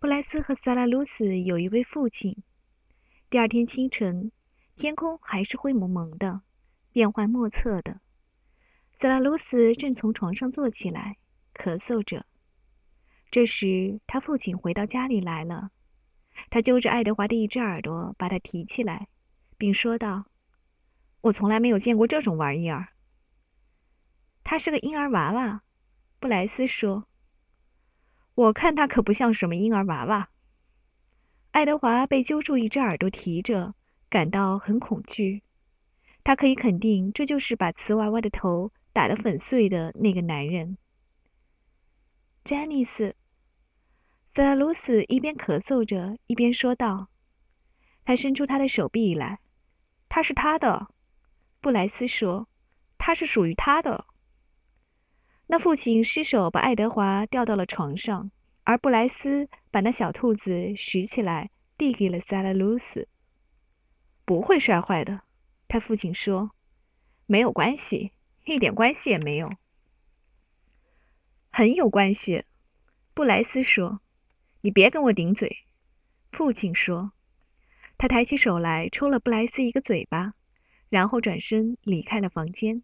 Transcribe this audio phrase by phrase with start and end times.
[0.00, 2.44] 布莱斯和萨拉鲁斯有一位父亲。
[3.28, 4.30] 第二天清晨，
[4.76, 6.42] 天空还是灰蒙蒙的，
[6.92, 8.00] 变幻莫测的。
[9.00, 11.16] 萨拉鲁斯正从床上坐起来，
[11.52, 12.26] 咳嗽着。
[13.28, 15.72] 这时，他父亲回到家里来了。
[16.48, 19.08] 他揪着爱德华的一只耳朵，把他提起来，
[19.56, 20.26] 并说道
[21.22, 22.90] ：“我从来没有见过这种玩意儿。”
[24.44, 25.64] 他是个婴儿娃娃，
[26.20, 27.06] 布莱斯说。
[28.38, 30.30] “我看他可不像什么婴儿娃娃。”
[31.50, 33.74] 爱德华被揪住一只耳朵提着，
[34.08, 35.42] 感到很恐惧。
[36.22, 40.78] 他可以肯定，这就是把瓷娃娃的头打得粉碎的那个男人。
[42.44, 43.16] 詹妮斯。
[44.34, 47.08] 塞拉鲁斯一边咳嗽着，一边说道
[48.04, 49.40] ：“他伸出他的手臂来，
[50.08, 50.86] 他是他的。”
[51.60, 52.48] 布莱斯说
[52.96, 54.06] ：“他是属于他的。”
[55.48, 58.30] 那父亲失手把爱德华吊到了床上，
[58.64, 63.08] 而布莱斯把那小兔子拾起来，递给了塞拉鲁斯。
[64.24, 65.22] “不会摔坏的。”
[65.66, 66.52] 他父亲说
[67.26, 68.12] ，“没有关系，
[68.44, 69.50] 一点关系也没有。
[71.50, 72.44] ”“很有关系。”
[73.14, 74.00] 布莱斯说。
[74.60, 75.58] 你别跟我顶嘴，
[76.32, 77.12] 父亲说。
[77.96, 80.34] 他抬起手来抽了布莱斯一个嘴巴，
[80.88, 82.82] 然后转身离开了房间。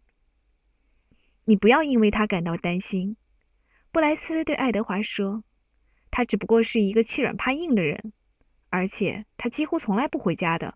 [1.45, 3.17] 你不要因为他感到担心，
[3.91, 5.43] 布莱斯对爱德华说。
[6.11, 8.13] 他只不过是一个欺软怕硬的人，
[8.69, 10.75] 而且他几乎从来不回家的。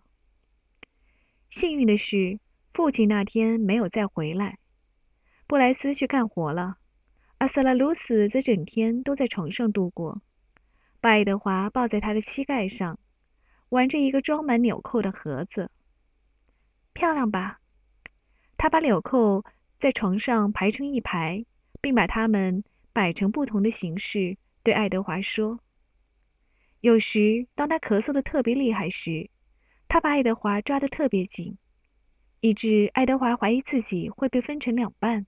[1.50, 2.40] 幸运的是，
[2.74, 4.60] 父亲那天没有再回来。
[5.48, 6.78] 布莱斯去干活了，
[7.38, 10.22] 阿瑟拉鲁斯则整天都在床上度过。
[11.00, 13.00] 把爱德华抱在他的膝盖上，
[13.70, 15.72] 玩着一个装满纽扣的盒子。
[16.92, 17.62] 漂亮吧？
[18.58, 19.46] 他把纽扣
[19.80, 21.46] 在床上排成一排，
[21.82, 22.64] 并把它们
[22.94, 25.60] 摆成不同的形式，对爱德华说
[26.82, 29.30] ：“有时，当他咳嗽的特别厉害时，
[29.88, 31.58] 他把爱德华抓得特别紧，
[32.42, 35.26] 以致爱德华怀疑自己会被分成两半。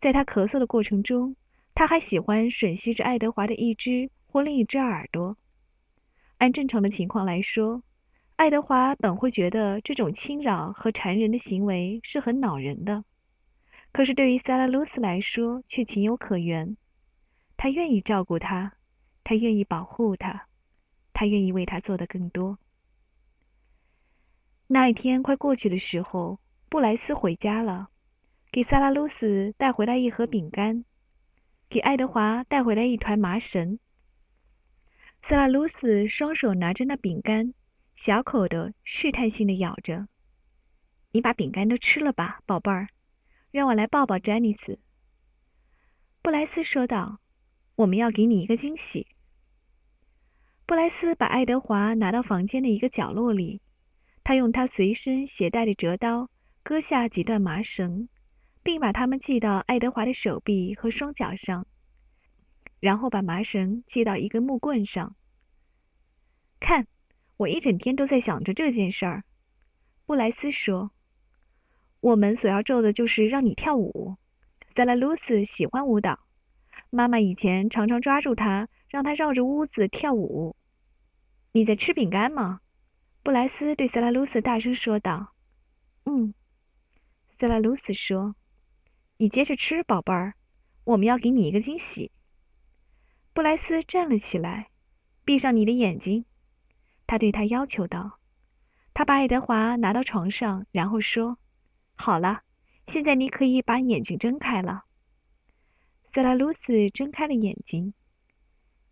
[0.00, 1.36] 在他咳嗽的过程中，
[1.74, 5.38] 他还喜欢吮吸着爱德华的一只。”或另一只耳朵。
[6.36, 7.82] 按正常的情况来说，
[8.36, 13.04] 爱德华本会觉得这种侵扰和缠人的行为是很恼人的，
[13.92, 16.76] 可是对于萨拉鲁斯来说却情有可原。
[17.56, 18.74] 他愿意照顾他，
[19.24, 20.46] 他愿意保护他，
[21.12, 22.58] 他愿意为他做的更多。
[24.68, 26.38] 那一天快过去的时候，
[26.68, 27.88] 布莱斯回家了，
[28.52, 30.84] 给萨拉鲁斯带回来一盒饼干，
[31.68, 33.78] 给爱德华带回来一团麻绳。
[35.20, 37.54] 萨拉鲁斯双手拿着那饼干，
[37.96, 40.06] 小口的试探性的咬着。
[41.10, 42.88] “你把饼干都吃了吧，宝贝儿，
[43.50, 44.78] 让我来抱抱詹妮斯。”
[46.22, 47.20] 布莱斯说道
[47.76, 49.06] ，“我们要给你一个惊喜。”
[50.66, 53.62] 布莱斯把爱德华拿到房间的一个角落里，
[54.22, 56.28] 他用他随身携带的折刀
[56.62, 58.08] 割下几段麻绳，
[58.62, 61.66] 并把它们系到爱德华的手臂和双脚上。
[62.80, 65.16] 然后把麻绳系到一根木棍上。
[66.60, 66.86] 看，
[67.38, 69.24] 我一整天都在想着这件事儿。
[70.04, 70.92] 布莱斯说
[72.08, 74.16] ：“我们所要做的就是让你跳舞。”
[74.74, 76.20] 塞拉鲁斯喜欢舞蹈，
[76.90, 80.54] 妈妈以前常常抓住他，让他绕着屋子跳舞。
[81.52, 82.60] 你在吃饼干吗？
[83.22, 85.34] 布莱斯对塞拉鲁斯大声说道。
[86.06, 86.32] “嗯。”
[87.38, 88.36] 塞拉鲁斯说
[89.18, 90.34] ，“你接着吃，宝贝儿，
[90.84, 92.12] 我们要给你一个惊喜。”
[93.34, 94.70] 布莱斯站了起来，
[95.24, 96.24] 闭上你的眼睛，
[97.06, 98.18] 他对他要求道。
[98.94, 101.38] 他把爱德华拿到床上，然后说
[102.00, 102.42] ：“好了，
[102.86, 104.84] 现在你可以把眼睛睁开了。”
[106.14, 107.92] 塞拉鲁斯睁开了眼睛。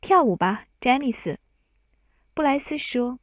[0.00, 1.38] 跳舞吧，詹妮斯，
[2.34, 3.20] 布莱斯说。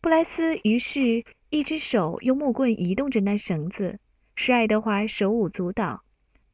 [0.00, 3.98] 布莱斯于是一只手用木棍移动着那绳子，
[4.36, 6.04] 使爱德华手舞足蹈，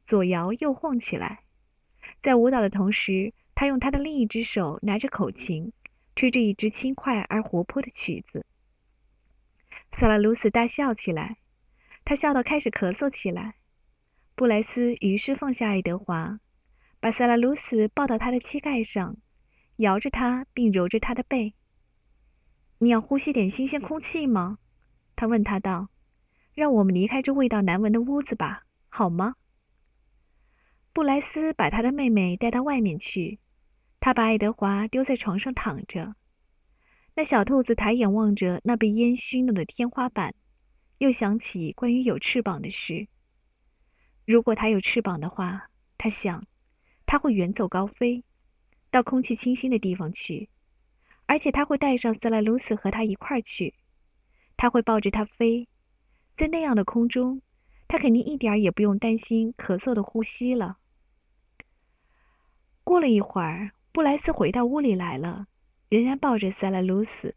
[0.05, 1.43] 左摇右晃起来。
[2.21, 5.71] 在舞蹈的同时，他用他的另一只手拿着口琴，
[6.15, 8.45] 吹着一支轻快而活泼的曲子。
[9.91, 11.37] 萨拉鲁斯大笑起来，
[12.05, 13.55] 他笑到开始咳嗽起来。
[14.35, 16.39] 布莱斯于是放下爱德华，
[16.99, 19.17] 把塞拉鲁斯抱到他的膝盖上，
[19.77, 21.55] 摇着他并揉着他的背。
[22.79, 24.59] “你要呼吸点新鲜空气吗？”
[25.15, 25.89] 他问他道
[26.53, 29.35] ，“让我们离开这味道难闻的屋子吧，好吗？”
[30.93, 33.39] 布莱斯把他的妹妹带到外面去，
[33.99, 36.15] 他把爱德华丢在床上躺着。
[37.15, 40.35] 那小兔子抬眼望着那被烟熏了的天花板，
[40.97, 43.07] 又想起关于有翅膀的事。
[44.25, 46.45] 如果他有翅膀的话，他想，
[47.05, 48.23] 他会远走高飞。
[48.91, 50.49] 到空气清新的地方去，
[51.25, 53.75] 而且他会带上斯莱鲁斯和他一块儿去。
[54.55, 55.67] 他会抱着他飞，
[56.37, 57.41] 在那样的空中，
[57.89, 60.77] 他肯定一点儿也不用担心咳嗽的呼吸了。
[62.85, 65.47] 过了一会儿，布莱斯回到屋里来了，
[65.89, 67.35] 仍然抱着塞拉鲁斯。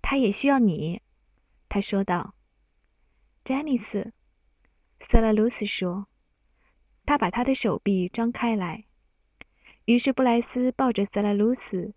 [0.00, 1.02] 他也需要你，
[1.72, 2.34] 他说道。
[3.42, 4.12] 詹尼斯，
[5.00, 6.06] 塞拉鲁斯说。
[7.06, 8.84] 他把他的手臂张开来。
[9.86, 11.94] 于是布莱斯抱着塞拉鲁斯，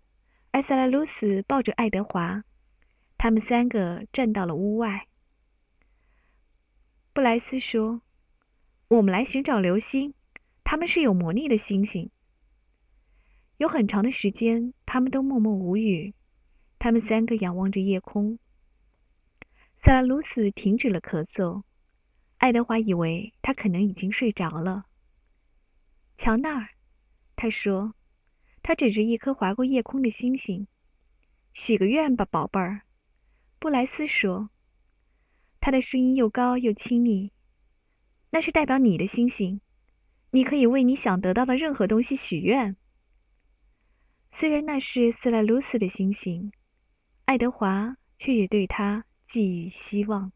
[0.50, 2.42] 而塞拉鲁斯抱着爱德华。
[3.18, 5.08] 他们三个站到了屋外。
[7.12, 8.00] 布莱斯说
[8.88, 10.14] ：“我们来寻找流星，
[10.64, 12.10] 他们是有魔力的星星。”
[13.58, 16.14] 有很长的时间，他们都默默无语。
[16.78, 18.38] 他们三个仰望着夜空。
[19.86, 21.62] 萨拉鲁斯停止了咳嗽。
[22.38, 24.86] 爱德华以为他可能已经睡着了。
[26.16, 26.70] 瞧那儿，
[27.36, 27.94] 他说，
[28.64, 30.66] 他指着一颗划过夜空的星星。
[31.52, 32.82] 许个愿吧，宝贝儿。
[33.60, 34.50] 布莱斯说
[35.62, 37.30] ：“他的声音又高又亲昵，
[38.30, 39.60] 那是代表你的星星，
[40.32, 42.76] 你可以为你想得到的任何东西许愿。
[44.32, 46.50] 虽然那是斯莱鲁斯的星星，
[47.26, 50.32] 爱德华却也对他寄予希望。”